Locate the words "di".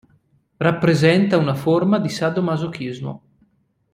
1.99-2.09